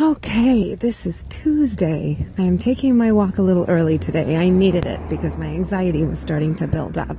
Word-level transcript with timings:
Okay, 0.00 0.76
this 0.76 1.04
is 1.04 1.26
Tuesday. 1.28 2.26
I 2.38 2.42
am 2.44 2.58
taking 2.58 2.96
my 2.96 3.12
walk 3.12 3.36
a 3.36 3.42
little 3.42 3.66
early 3.68 3.98
today. 3.98 4.38
I 4.38 4.48
needed 4.48 4.86
it 4.86 4.98
because 5.10 5.36
my 5.36 5.48
anxiety 5.48 6.04
was 6.04 6.18
starting 6.18 6.56
to 6.56 6.66
build 6.66 6.96
up. 6.96 7.18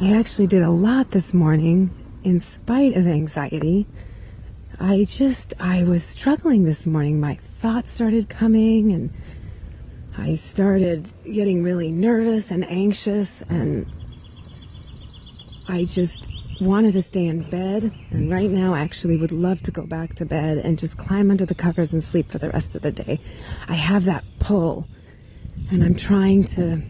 I 0.00 0.12
actually 0.16 0.46
did 0.46 0.62
a 0.62 0.70
lot 0.70 1.10
this 1.10 1.34
morning 1.34 1.90
in 2.22 2.38
spite 2.38 2.96
of 2.96 3.08
anxiety. 3.08 3.88
I 4.78 5.06
just, 5.08 5.54
I 5.58 5.82
was 5.82 6.04
struggling 6.04 6.66
this 6.66 6.86
morning. 6.86 7.18
My 7.18 7.34
thoughts 7.34 7.90
started 7.90 8.28
coming 8.28 8.92
and 8.92 9.12
I 10.16 10.34
started 10.34 11.12
getting 11.24 11.64
really 11.64 11.90
nervous 11.90 12.52
and 12.52 12.64
anxious 12.70 13.42
and 13.42 13.90
I 15.66 15.84
just 15.84 16.28
wanted 16.60 16.94
to 16.94 17.02
stay 17.02 17.26
in 17.26 17.42
bed 17.50 17.92
and 18.10 18.32
right 18.32 18.50
now 18.50 18.74
actually 18.74 19.16
would 19.16 19.32
love 19.32 19.62
to 19.62 19.70
go 19.70 19.82
back 19.82 20.14
to 20.14 20.24
bed 20.24 20.58
and 20.58 20.78
just 20.78 20.96
climb 20.96 21.30
under 21.30 21.44
the 21.44 21.54
covers 21.54 21.92
and 21.92 22.02
sleep 22.02 22.30
for 22.30 22.38
the 22.38 22.50
rest 22.50 22.74
of 22.74 22.82
the 22.82 22.92
day. 22.92 23.20
I 23.68 23.74
have 23.74 24.04
that 24.04 24.24
pull 24.38 24.86
and 25.70 25.82
I'm 25.82 25.94
trying 25.94 26.44
to 26.44 26.82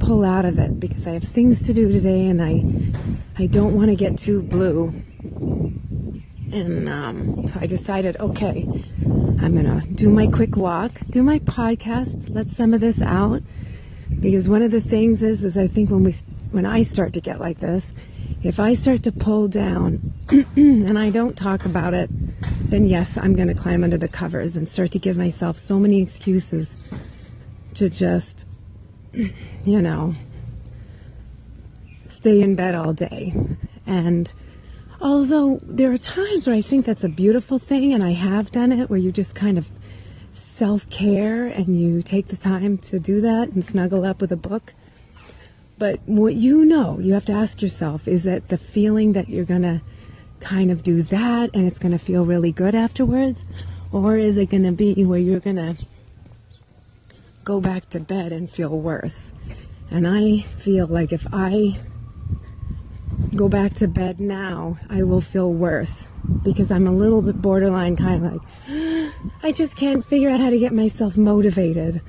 pull 0.00 0.24
out 0.24 0.44
of 0.44 0.58
it 0.58 0.78
because 0.78 1.06
I 1.06 1.12
have 1.12 1.24
things 1.24 1.62
to 1.66 1.72
do 1.72 1.90
today 1.90 2.26
and 2.26 2.42
I 2.42 3.42
I 3.42 3.46
don't 3.46 3.74
want 3.74 3.90
to 3.90 3.96
get 3.96 4.16
too 4.16 4.42
blue. 4.42 4.88
And 6.52 6.88
um, 6.88 7.48
so 7.48 7.58
I 7.60 7.66
decided, 7.66 8.16
okay, 8.18 8.62
I'm 9.40 9.56
gonna 9.56 9.84
do 9.94 10.08
my 10.08 10.28
quick 10.28 10.56
walk, 10.56 11.00
do 11.10 11.22
my 11.22 11.40
podcast, 11.40 12.32
let 12.32 12.50
some 12.50 12.72
of 12.72 12.80
this 12.80 13.02
out 13.02 13.42
because 14.20 14.48
one 14.48 14.62
of 14.62 14.70
the 14.70 14.80
things 14.80 15.22
is 15.22 15.42
is 15.44 15.58
I 15.58 15.66
think 15.66 15.90
when 15.90 16.04
we 16.04 16.14
when 16.52 16.64
I 16.64 16.84
start 16.84 17.12
to 17.14 17.20
get 17.20 17.40
like 17.40 17.58
this 17.58 17.92
if 18.42 18.60
I 18.60 18.74
start 18.74 19.02
to 19.04 19.12
pull 19.12 19.48
down 19.48 20.12
and 20.56 20.98
I 20.98 21.10
don't 21.10 21.36
talk 21.36 21.64
about 21.64 21.94
it, 21.94 22.10
then 22.70 22.86
yes, 22.86 23.16
I'm 23.16 23.34
going 23.34 23.48
to 23.48 23.54
climb 23.54 23.82
under 23.82 23.96
the 23.96 24.08
covers 24.08 24.56
and 24.56 24.68
start 24.68 24.90
to 24.92 24.98
give 24.98 25.16
myself 25.16 25.58
so 25.58 25.78
many 25.78 26.02
excuses 26.02 26.76
to 27.74 27.88
just, 27.88 28.46
you 29.12 29.82
know, 29.82 30.14
stay 32.08 32.40
in 32.40 32.54
bed 32.54 32.74
all 32.74 32.92
day. 32.92 33.34
And 33.86 34.32
although 35.00 35.58
there 35.62 35.92
are 35.92 35.98
times 35.98 36.46
where 36.46 36.56
I 36.56 36.60
think 36.60 36.86
that's 36.86 37.04
a 37.04 37.08
beautiful 37.08 37.58
thing, 37.58 37.92
and 37.92 38.02
I 38.02 38.12
have 38.12 38.50
done 38.52 38.72
it, 38.72 38.90
where 38.90 38.98
you 38.98 39.12
just 39.12 39.34
kind 39.34 39.58
of 39.58 39.70
self 40.34 40.88
care 40.90 41.46
and 41.46 41.78
you 41.78 42.02
take 42.02 42.28
the 42.28 42.36
time 42.36 42.78
to 42.78 43.00
do 43.00 43.20
that 43.22 43.50
and 43.50 43.64
snuggle 43.64 44.04
up 44.04 44.20
with 44.20 44.32
a 44.32 44.36
book 44.36 44.74
but 45.78 46.00
what 46.06 46.34
you 46.34 46.64
know, 46.64 46.98
you 47.00 47.14
have 47.14 47.24
to 47.26 47.32
ask 47.32 47.60
yourself 47.60 48.06
is 48.06 48.26
it 48.26 48.48
the 48.48 48.58
feeling 48.58 49.12
that 49.14 49.28
you're 49.28 49.44
going 49.44 49.62
to 49.62 49.82
kind 50.40 50.70
of 50.70 50.82
do 50.82 51.02
that 51.02 51.50
and 51.54 51.66
it's 51.66 51.78
going 51.78 51.92
to 51.92 51.98
feel 51.98 52.24
really 52.24 52.52
good 52.52 52.74
afterwards? 52.74 53.44
Or 53.92 54.16
is 54.16 54.38
it 54.38 54.46
going 54.46 54.64
to 54.64 54.72
be 54.72 55.04
where 55.04 55.18
you're 55.18 55.40
going 55.40 55.56
to 55.56 55.76
go 57.44 57.60
back 57.60 57.90
to 57.90 58.00
bed 58.00 58.32
and 58.32 58.50
feel 58.50 58.78
worse? 58.78 59.32
And 59.90 60.06
I 60.06 60.40
feel 60.58 60.86
like 60.86 61.12
if 61.12 61.26
I 61.32 61.78
go 63.34 63.48
back 63.48 63.74
to 63.74 63.88
bed 63.88 64.20
now, 64.20 64.78
I 64.88 65.02
will 65.02 65.20
feel 65.20 65.52
worse 65.52 66.06
because 66.42 66.70
I'm 66.70 66.86
a 66.86 66.92
little 66.92 67.22
bit 67.22 67.40
borderline 67.40 67.96
kind 67.96 68.24
of 68.24 68.32
like, 68.32 69.12
I 69.42 69.52
just 69.52 69.76
can't 69.76 70.04
figure 70.04 70.30
out 70.30 70.40
how 70.40 70.50
to 70.50 70.58
get 70.58 70.72
myself 70.72 71.16
motivated 71.16 72.00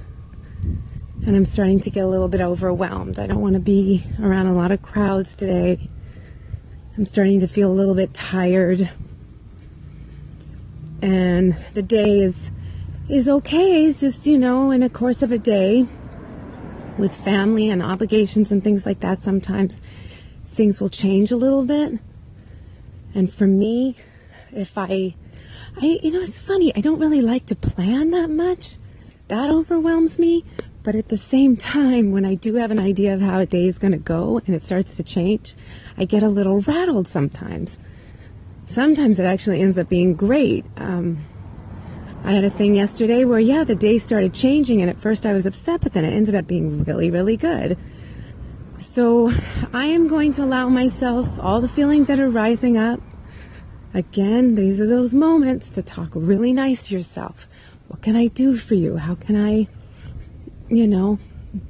and 1.24 1.36
I'm 1.36 1.46
starting 1.46 1.80
to 1.82 1.90
get 1.90 2.04
a 2.04 2.08
little 2.08 2.28
bit 2.28 2.42
overwhelmed. 2.42 3.20
I 3.20 3.28
don't 3.28 3.42
want 3.42 3.56
to 3.56 3.60
be 3.60 4.06
around 4.22 4.48
a 4.48 4.54
lot 4.54 4.72
of 4.72 4.82
crowds 4.82 5.36
today. 5.36 5.90
I'm 6.98 7.06
starting 7.06 7.40
to 7.42 7.48
feel 7.48 7.72
a 7.72 7.74
little 7.74 7.96
bit 7.96 8.14
tired. 8.14 8.90
And 11.02 11.56
the 11.74 11.84
day 11.84 12.20
is 12.20 12.52
is 13.10 13.28
okay. 13.28 13.86
It's 13.86 14.00
just, 14.00 14.26
you 14.26 14.38
know, 14.38 14.72
in 14.72 14.82
a 14.82 14.90
course 14.90 15.22
of 15.22 15.32
a 15.32 15.38
day 15.38 15.88
with 16.98 17.14
family 17.14 17.70
and 17.70 17.84
obligations 17.84 18.52
and 18.52 18.64
things 18.64 18.86
like 18.86 19.02
that, 19.02 19.22
sometimes 19.22 19.82
things 20.54 20.80
will 20.80 20.90
change 20.90 21.32
a 21.32 21.38
little 21.38 21.66
bit. 21.66 22.00
And 23.14 23.32
for 23.32 23.46
me, 23.46 23.96
if 24.52 24.78
I 24.78 25.16
I 25.78 26.00
you 26.02 26.12
know, 26.12 26.22
it's 26.22 26.40
funny. 26.40 26.76
I 26.76 26.82
don't 26.82 27.00
really 27.00 27.22
like 27.22 27.48
to 27.48 27.56
plan 27.56 28.12
that 28.12 28.30
much. 28.30 28.76
That 29.28 29.50
overwhelms 29.50 30.20
me. 30.20 30.46
But 30.86 30.94
at 30.94 31.10
the 31.10 31.18
same 31.18 31.58
time, 31.58 32.12
when 32.12 32.26
I 32.26 32.36
do 32.36 32.54
have 32.56 32.70
an 32.70 32.78
idea 32.78 33.16
of 33.16 33.20
how 33.20 33.40
a 33.40 33.48
day 33.48 33.68
is 33.68 33.80
going 33.80 33.94
to 33.94 33.98
go 33.98 34.40
and 34.46 34.56
it 34.56 34.64
starts 34.64 34.96
to 34.98 35.04
change, 35.04 35.56
I 35.98 36.06
get 36.06 36.22
a 36.22 36.30
little 36.30 36.62
rattled 36.62 37.08
sometimes. 37.08 37.80
Sometimes 38.68 39.20
it 39.20 39.26
actually 39.26 39.62
ends 39.62 39.80
up 39.80 39.90
being 39.90 40.14
great. 40.14 40.64
Um, 40.78 41.26
I 42.24 42.34
had 42.34 42.44
a 42.44 42.52
thing 42.52 42.76
yesterday 42.76 43.26
where, 43.26 43.40
yeah, 43.40 43.64
the 43.64 43.76
day 43.76 43.98
started 43.98 44.32
changing, 44.36 44.82
and 44.82 44.90
at 44.92 45.02
first 45.02 45.26
I 45.26 45.34
was 45.34 45.48
upset, 45.48 45.82
but 45.82 45.94
then 45.94 46.06
it 46.06 46.14
ended 46.14 46.36
up 46.36 46.46
being 46.46 46.84
really, 46.84 47.10
really 47.10 47.36
good. 47.36 47.80
So 48.78 49.32
I 49.74 49.86
am 49.86 50.08
going 50.08 50.34
to 50.34 50.44
allow 50.44 50.70
myself 50.70 51.28
all 51.40 51.62
the 51.62 51.68
feelings 51.68 52.08
that 52.08 52.20
are 52.20 52.30
rising 52.30 52.78
up. 52.78 53.02
Again, 53.96 54.54
these 54.54 54.80
are 54.80 54.88
those 54.88 55.16
moments 55.16 55.70
to 55.72 55.82
talk 55.82 56.10
really 56.14 56.54
nice 56.54 56.88
to 56.88 56.96
yourself. 56.96 57.48
What 57.88 58.04
can 58.04 58.16
I 58.16 58.28
do 58.28 58.56
for 58.56 58.76
you? 58.76 58.98
How 58.98 59.16
can 59.16 59.36
I 59.36 59.68
you 60.70 60.88
know, 60.88 61.20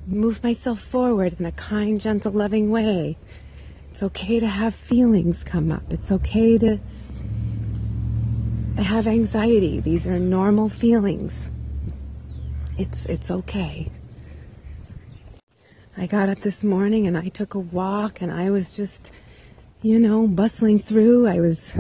move 0.08 0.44
myself 0.44 0.80
forward 0.80 1.36
in 1.40 1.46
a 1.46 1.52
kind, 1.52 2.00
gentle, 2.00 2.32
loving 2.32 2.70
way. 2.70 3.18
It's 3.92 4.04
okay 4.04 4.40
to 4.40 4.48
have 4.48 4.76
feelings 4.76 5.44
come 5.44 5.72
up. 5.72 5.84
It's 5.90 6.12
okay 6.12 6.58
to 6.58 6.80
have 8.78 9.08
anxiety. 9.08 9.80
These 9.80 10.06
are 10.06 10.20
normal 10.20 10.70
feelings. 10.70 11.34
It's 12.78 13.06
it's 13.06 13.32
okay. 13.32 13.90
I 15.98 16.08
got 16.08 16.28
up 16.28 16.42
this 16.42 16.62
morning 16.62 17.08
and 17.08 17.18
I 17.18 17.30
took 17.30 17.54
a 17.54 17.60
walk 17.60 18.22
and 18.22 18.30
I 18.30 18.50
was 18.50 18.70
just, 18.70 19.14
you 19.82 19.98
know, 19.98 20.28
bustling 20.28 20.80
through. 20.80 21.26
I 21.26 21.40
was 21.40 21.72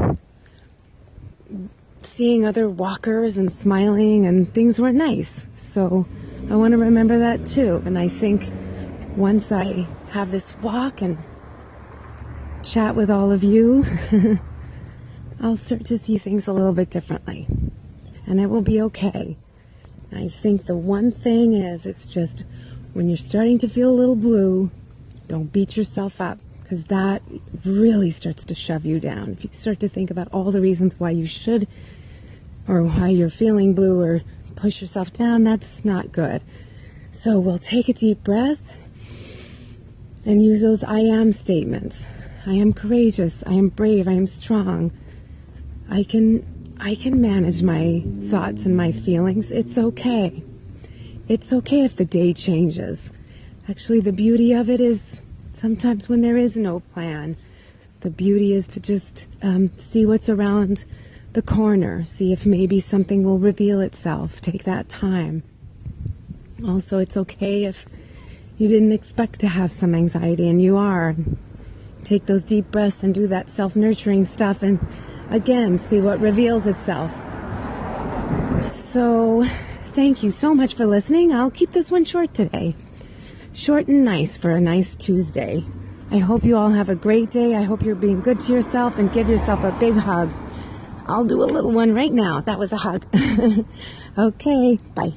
seeing 2.03 2.45
other 2.45 2.69
walkers 2.69 3.35
and 3.35 3.51
smiling 3.51 4.25
and 4.25 4.53
things 4.53 4.79
were 4.79 4.93
nice. 4.93 5.45
So 5.57 6.07
I 6.49 6.55
want 6.55 6.73
to 6.73 6.77
remember 6.77 7.19
that 7.19 7.45
too. 7.45 7.81
And 7.85 7.97
I 7.97 8.07
think 8.07 8.51
once 9.15 9.51
I 9.51 9.87
have 10.11 10.31
this 10.31 10.55
walk 10.57 11.01
and 11.01 11.17
chat 12.63 12.95
with 12.95 13.09
all 13.09 13.31
of 13.31 13.43
you, 13.43 13.85
I'll 15.41 15.57
start 15.57 15.85
to 15.85 15.97
see 15.97 16.17
things 16.17 16.47
a 16.47 16.53
little 16.53 16.73
bit 16.73 16.89
differently. 16.89 17.47
And 18.27 18.39
it 18.39 18.47
will 18.47 18.61
be 18.61 18.81
okay. 18.81 19.37
I 20.11 20.29
think 20.29 20.65
the 20.65 20.75
one 20.75 21.11
thing 21.11 21.53
is, 21.53 21.85
it's 21.85 22.07
just 22.07 22.43
when 22.93 23.09
you're 23.09 23.17
starting 23.17 23.57
to 23.59 23.67
feel 23.67 23.89
a 23.89 23.91
little 23.91 24.15
blue, 24.15 24.71
don't 25.27 25.51
beat 25.51 25.75
yourself 25.75 26.21
up 26.21 26.39
because 26.63 26.85
that 26.85 27.21
really 27.63 28.09
starts 28.09 28.43
to 28.45 28.55
shove 28.55 28.85
you 28.85 28.99
down. 28.99 29.31
If 29.31 29.43
you 29.43 29.49
start 29.51 29.79
to 29.81 29.89
think 29.89 30.09
about 30.09 30.29
all 30.31 30.51
the 30.51 30.61
reasons 30.61 30.99
why 30.99 31.11
you 31.11 31.25
should 31.25 31.67
or 32.67 32.83
why 32.83 33.09
you're 33.09 33.29
feeling 33.29 33.73
blue 33.73 34.01
or 34.01 34.21
push 34.55 34.81
yourself 34.81 35.13
down, 35.13 35.43
that's 35.43 35.85
not 35.85 36.11
good. 36.11 36.41
So 37.11 37.39
we'll 37.39 37.57
take 37.57 37.89
a 37.89 37.93
deep 37.93 38.23
breath 38.23 38.59
and 40.25 40.43
use 40.43 40.61
those 40.61 40.83
I 40.83 40.99
am 40.99 41.31
statements. 41.31 42.05
I 42.45 42.53
am 42.53 42.73
courageous, 42.73 43.43
I 43.47 43.53
am 43.53 43.69
brave, 43.69 44.07
I 44.07 44.13
am 44.13 44.27
strong. 44.27 44.91
I 45.89 46.03
can 46.03 46.45
I 46.79 46.95
can 46.95 47.21
manage 47.21 47.63
my 47.63 48.03
thoughts 48.29 48.65
and 48.65 48.75
my 48.75 48.91
feelings. 48.91 49.49
It's 49.49 49.77
okay. 49.77 50.43
It's 51.27 51.53
okay 51.53 51.85
if 51.85 51.95
the 51.95 52.05
day 52.05 52.33
changes. 52.33 53.11
Actually, 53.69 54.01
the 54.01 54.11
beauty 54.11 54.53
of 54.53 54.69
it 54.69 54.81
is 54.81 55.21
sometimes 55.53 56.09
when 56.09 56.21
there 56.21 56.37
is 56.37 56.57
no 56.57 56.81
plan, 56.81 57.37
the 58.01 58.11
beauty 58.11 58.53
is 58.53 58.67
to 58.67 58.79
just 58.79 59.25
um, 59.41 59.71
see 59.79 60.05
what's 60.05 60.29
around 60.29 60.85
the 61.35 61.41
corner, 61.41 62.05
see 62.05 62.31
if 62.31 62.45
maybe 62.45 62.79
something 62.79 63.21
will 63.21 63.37
reveal 63.37 63.81
itself. 63.81 64.39
Take 64.39 64.63
that 64.63 64.87
time. 64.87 65.43
Also, 66.65 66.97
it's 66.97 67.17
okay 67.17 67.65
if 67.65 67.85
you 68.57 68.69
didn't 68.69 68.93
expect 68.93 69.41
to 69.41 69.47
have 69.49 69.73
some 69.73 69.93
anxiety 69.93 70.47
and 70.49 70.61
you 70.61 70.77
are. 70.77 71.13
Take 72.05 72.25
those 72.25 72.45
deep 72.45 72.71
breaths 72.71 73.03
and 73.03 73.13
do 73.13 73.27
that 73.27 73.49
self 73.49 73.75
nurturing 73.75 74.23
stuff 74.23 74.63
and 74.63 74.79
again 75.29 75.77
see 75.77 75.99
what 75.99 76.21
reveals 76.21 76.67
itself. 76.67 77.11
So, 78.63 79.45
thank 79.87 80.23
you 80.23 80.31
so 80.31 80.55
much 80.55 80.73
for 80.73 80.85
listening. 80.85 81.33
I'll 81.33 81.51
keep 81.51 81.73
this 81.73 81.91
one 81.91 82.05
short 82.05 82.33
today. 82.33 82.75
Short 83.51 83.87
and 83.87 84.05
nice 84.05 84.37
for 84.37 84.51
a 84.51 84.61
nice 84.61 84.95
Tuesday. 84.95 85.65
I 86.11 86.19
hope 86.19 86.45
you 86.45 86.55
all 86.55 86.69
have 86.69 86.87
a 86.87 86.95
great 86.95 87.29
day. 87.29 87.55
I 87.55 87.63
hope 87.63 87.83
you're 87.83 87.95
being 87.95 88.21
good 88.21 88.39
to 88.41 88.53
yourself 88.53 88.97
and 88.97 89.11
give 89.11 89.27
yourself 89.27 89.65
a 89.65 89.77
big 89.81 89.95
hug. 89.95 90.31
I'll 91.07 91.25
do 91.25 91.43
a 91.43 91.45
little 91.45 91.71
one 91.71 91.93
right 91.93 92.11
now. 92.11 92.41
That 92.41 92.57
was 92.57 92.71
a 92.71 92.77
hug. 92.77 93.05
okay, 94.17 94.79
bye. 94.95 95.13